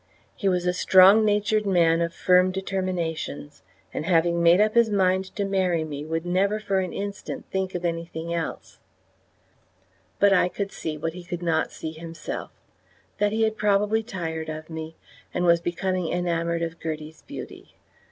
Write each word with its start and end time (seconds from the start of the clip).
He 0.35 0.49
was 0.49 0.65
a 0.65 0.73
strong 0.73 1.23
natured 1.23 1.67
man 1.67 2.01
of 2.01 2.11
firm 2.11 2.51
determinations, 2.51 3.61
and 3.93 4.03
having 4.03 4.41
made 4.41 4.59
up 4.59 4.73
his 4.73 4.89
mind 4.89 5.25
to 5.35 5.45
marry 5.45 5.83
me 5.83 6.03
would 6.03 6.25
never 6.25 6.59
for 6.59 6.79
an 6.79 6.91
instant 6.91 7.45
think 7.51 7.75
of 7.75 7.85
anything 7.85 8.33
else; 8.33 8.79
but 10.17 10.33
I 10.33 10.49
could 10.49 10.71
see 10.71 10.97
what 10.97 11.13
he 11.13 11.23
could 11.23 11.43
not 11.43 11.71
see 11.71 11.91
himself 11.91 12.49
that 13.19 13.31
he 13.31 13.43
had 13.43 13.57
probably 13.57 14.01
tired 14.01 14.49
of 14.49 14.71
me, 14.71 14.95
and 15.35 15.45
was 15.45 15.61
becoming 15.61 16.07
enamoured 16.11 16.63
of 16.63 16.79
Gertie's 16.79 17.21
beauty. 17.21 17.75